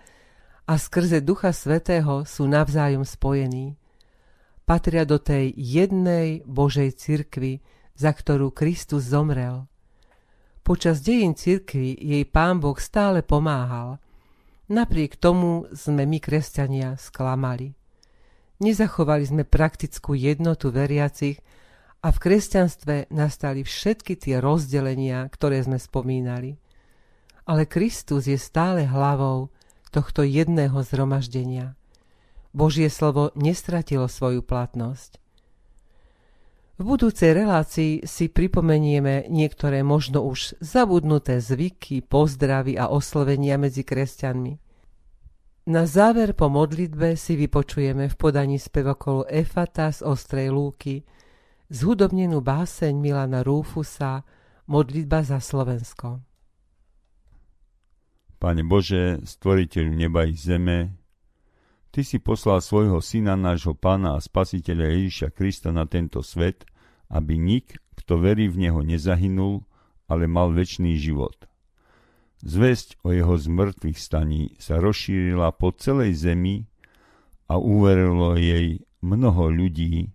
a 0.67 0.75
skrze 0.75 1.23
Ducha 1.23 1.55
Svetého 1.55 2.27
sú 2.27 2.51
navzájom 2.51 3.07
spojení. 3.07 3.79
Patria 4.67 5.07
do 5.07 5.23
tej 5.23 5.55
jednej 5.55 6.43
Božej 6.43 6.99
cirkvi, 6.99 7.63
za 7.95 8.11
ktorú 8.11 8.51
Kristus 8.51 9.07
zomrel. 9.07 9.71
Počas 10.65 11.05
dejín 11.05 11.37
cirkvi 11.37 11.93
jej 11.93 12.25
pán 12.25 12.57
Boh 12.57 12.81
stále 12.81 13.21
pomáhal. 13.21 14.01
Napriek 14.73 15.21
tomu 15.21 15.69
sme 15.77 16.09
my, 16.09 16.17
kresťania, 16.25 16.97
sklamali. 16.97 17.77
Nezachovali 18.65 19.29
sme 19.29 19.45
praktickú 19.45 20.17
jednotu 20.17 20.73
veriacich 20.73 21.45
a 22.01 22.09
v 22.09 22.17
kresťanstve 22.17 23.13
nastali 23.13 23.61
všetky 23.61 24.17
tie 24.17 24.41
rozdelenia, 24.41 25.29
ktoré 25.29 25.61
sme 25.61 25.77
spomínali. 25.77 26.57
Ale 27.45 27.69
Kristus 27.69 28.25
je 28.25 28.41
stále 28.41 28.89
hlavou 28.89 29.53
tohto 29.93 30.25
jedného 30.25 30.81
zhromaždenia. 30.81 31.77
Božie 32.57 32.89
slovo 32.89 33.37
nestratilo 33.37 34.09
svoju 34.09 34.41
platnosť. 34.41 35.21
V 36.75 36.83
budúcej 36.83 37.39
relácii 37.39 38.03
si 38.03 38.27
pripomenieme 38.27 39.31
niektoré 39.31 39.87
možno 39.87 40.27
už 40.27 40.59
zabudnuté 40.59 41.39
zvyky, 41.39 42.03
pozdravy 42.03 42.75
a 42.75 42.91
oslovenia 42.91 43.55
medzi 43.55 43.87
kresťanmi. 43.87 44.59
Na 45.71 45.87
záver 45.87 46.35
po 46.35 46.51
modlitbe 46.51 47.15
si 47.15 47.39
vypočujeme 47.39 48.11
v 48.11 48.17
podaní 48.19 48.59
spevokolu 48.59 49.25
Efata 49.31 49.95
z 49.95 50.03
Ostrej 50.03 50.51
Lúky 50.51 51.07
zhudobnenú 51.71 52.43
báseň 52.43 52.93
Milana 52.99 53.47
Rúfusa 53.47 54.27
Modlitba 54.67 55.23
za 55.23 55.39
Slovensko. 55.39 56.21
Pane 58.43 58.63
Bože, 58.67 59.25
stvoriteľ 59.25 59.87
neba 59.95 60.29
i 60.29 60.37
zeme, 60.37 61.04
Ty 61.95 62.03
si 62.03 62.19
poslal 62.19 62.59
svojho 62.59 62.99
syna, 62.99 63.39
nášho 63.39 63.79
pána 63.79 64.19
a 64.19 64.25
spasiteľa 64.25 64.99
Ježiša 64.99 65.31
Krista 65.31 65.71
na 65.71 65.87
tento 65.87 66.27
svet, 66.27 66.67
aby 67.07 67.39
nik, 67.39 67.79
kto 67.95 68.19
verí 68.19 68.51
v 68.51 68.67
Neho, 68.67 68.83
nezahynul, 68.83 69.63
ale 70.11 70.27
mal 70.27 70.51
väčší 70.51 70.99
život. 70.99 71.47
Zväzť 72.43 72.99
o 73.07 73.15
jeho 73.15 73.39
zmrtvých 73.39 73.95
staní 73.95 74.59
sa 74.59 74.83
rozšírila 74.83 75.55
po 75.55 75.71
celej 75.71 76.19
zemi 76.19 76.67
a 77.47 77.63
uverilo 77.63 78.35
jej 78.43 78.83
mnoho 78.99 79.55
ľudí 79.55 80.11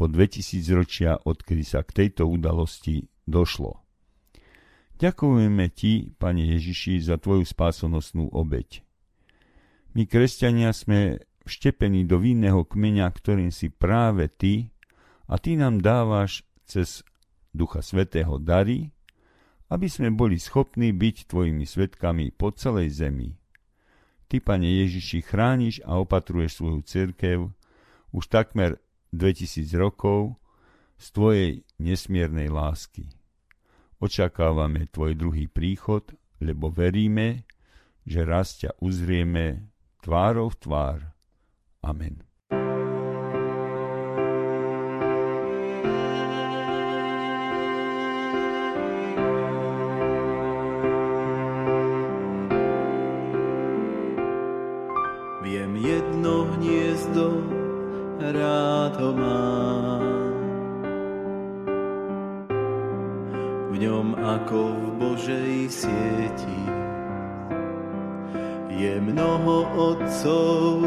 po 0.00 0.08
2000 0.08 0.64
ročia, 0.72 1.20
odkedy 1.20 1.60
sa 1.60 1.84
k 1.84 2.08
tejto 2.08 2.24
udalosti 2.24 3.04
došlo. 3.28 3.84
Ďakujeme 4.96 5.68
Ti, 5.76 6.08
Pane 6.16 6.56
Ježiši, 6.56 7.04
za 7.04 7.20
Tvoju 7.20 7.44
spásonosnú 7.44 8.32
obeď. 8.32 8.87
My, 9.96 10.04
kresťania, 10.04 10.76
sme 10.76 11.22
vštepení 11.48 12.04
do 12.04 12.20
vinného 12.20 12.64
kmeňa, 12.68 13.08
ktorým 13.08 13.48
si 13.48 13.72
práve 13.72 14.28
ty 14.28 14.68
a 15.24 15.40
ty 15.40 15.56
nám 15.56 15.80
dávaš 15.80 16.44
cez 16.68 17.00
Ducha 17.56 17.80
Svetého 17.80 18.36
dary, 18.36 18.92
aby 19.72 19.88
sme 19.88 20.12
boli 20.12 20.36
schopní 20.36 20.92
byť 20.92 21.28
tvojimi 21.28 21.64
svetkami 21.64 22.32
po 22.36 22.52
celej 22.52 23.00
zemi. 23.00 23.36
Ty, 24.28 24.44
Pane 24.44 24.68
Ježiši, 24.84 25.24
chrániš 25.24 25.80
a 25.88 25.96
opatruješ 25.96 26.60
svoju 26.60 26.80
cirkev 26.84 27.38
už 28.12 28.28
takmer 28.28 28.76
2000 29.16 29.72
rokov 29.80 30.36
z 31.00 31.06
Tvojej 31.16 31.50
nesmiernej 31.80 32.52
lásky. 32.52 33.08
Očakávame 34.04 34.84
Tvoj 34.92 35.16
druhý 35.16 35.48
príchod, 35.48 36.04
lebo 36.44 36.68
veríme, 36.68 37.48
že 38.04 38.24
raz 38.28 38.60
ťa 38.60 38.76
uzrieme 38.84 39.72
tvárou 40.02 40.48
v 40.48 40.56
tvár. 40.56 40.98
Amen. 41.82 42.22
Viem 55.42 55.80
jedno 55.80 56.44
hniezdo, 56.58 57.40
rád 58.20 58.94
ho 59.00 59.10
mám. 59.16 60.04
V 63.72 63.74
ňom 63.80 64.18
ako 64.18 64.60
v 64.74 64.84
Božej 64.98 65.54
sieti 65.70 66.77
je 68.78 69.00
mnoho 69.02 69.66
otcov, 69.74 70.86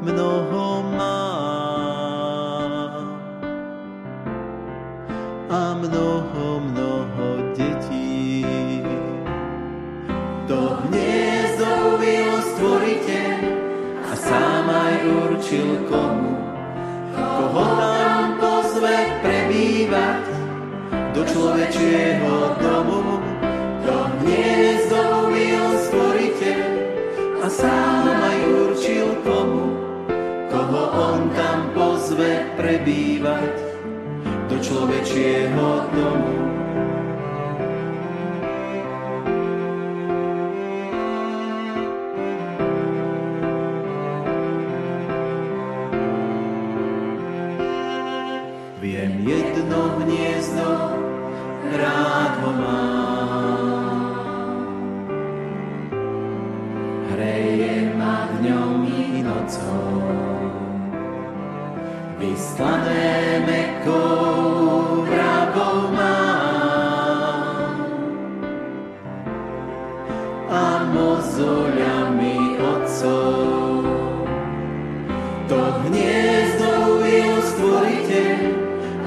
mnoho 0.00 0.64
má. 0.96 1.28
A 5.52 5.76
mnoho, 5.76 6.64
mnoho 6.64 7.26
detí. 7.52 8.40
To 10.48 10.80
hniezdo 10.88 11.68
uvil 11.92 12.32
stvoriteľ 12.56 13.38
a 14.00 14.12
sám 14.16 14.66
aj 14.72 14.96
určil 15.04 15.68
komu, 15.92 16.40
koho 17.12 17.64
tam 17.76 18.40
pozve 18.40 18.96
prebývať 19.20 20.24
do 21.12 21.20
človečieho 21.28 22.56
domu. 22.64 22.99
Pozve 32.20 32.52
prebývať 32.60 33.52
do 34.52 34.56
človečieho 34.60 35.88
domu. 35.88 36.36
Viem 48.84 49.12
jedno 49.24 49.80
hniezdo, 50.04 50.68
rád 51.72 52.32
ho 52.44 52.52
mám. 52.52 53.00
Vyslané 62.20 63.40
mekou 63.48 65.08
vrabou 65.08 65.88
mám 65.96 67.80
a. 70.52 70.76
To 75.48 75.60
hniezdo 75.88 77.00
stvoriteľ 77.40 78.38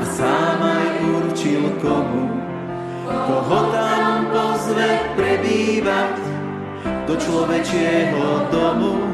a 0.02 0.04
sám 0.10 0.60
aj 0.65 0.89
komu, 1.86 2.26
koho 3.06 3.60
tam 3.69 4.34
pozve 4.34 4.89
prebývať 5.13 6.17
do 7.06 7.13
človečieho 7.21 8.49
domu. 8.49 9.12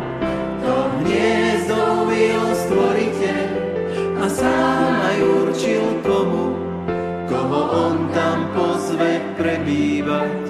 On 7.69 8.09
tam 8.09 8.49
pozve 8.57 9.21
prebývať 9.37 10.41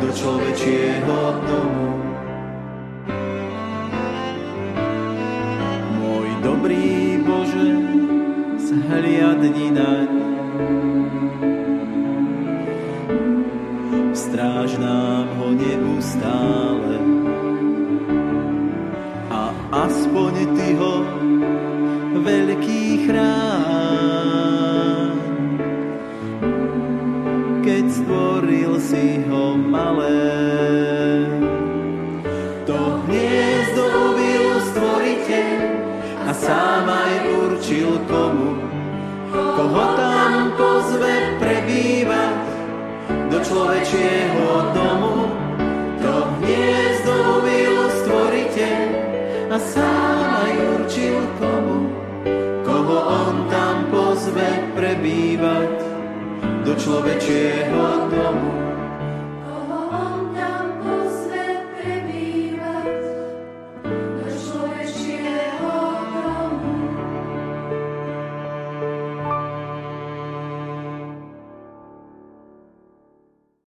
do 0.00 0.08
človečieho 0.08 1.18
domu. 1.44 1.88
Môj 6.00 6.28
dobrý 6.40 7.20
Bože, 7.20 7.70
zhliadni 8.56 9.68
naň. 9.68 10.10
Stráž 14.16 14.80
nám 14.80 15.26
ho 15.36 15.48
neustále 15.52 16.96
a 19.28 19.52
aspoň 19.84 20.32
Ty 20.56 20.68
ho 20.80 20.89
človečieho 43.50 44.50
domu. 44.70 45.26
To 46.06 46.14
hniezdo 46.38 47.14
uvil 47.42 47.74
stvoriteľ 47.98 48.82
a 49.50 49.56
sám 49.58 50.28
aj 50.46 50.52
určil 50.78 51.18
komu, 51.42 51.90
on 52.94 53.50
tam 53.50 53.90
pozve 53.90 54.48
prebývať 54.78 55.70
do 56.62 56.72
človečieho 56.78 58.06
domu. 58.14 58.69